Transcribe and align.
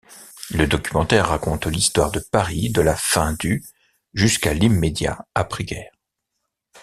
Le 0.49 0.65
documentaire 0.65 1.27
raconte 1.27 1.67
l'histoire 1.67 2.09
de 2.09 2.19
Paris 2.19 2.71
de 2.71 2.81
la 2.81 2.95
fin 2.95 3.33
du 3.33 3.63
jusqu'à 4.15 4.51
l'immédiat 4.55 5.27
après 5.35 5.63
guerre. 5.63 5.91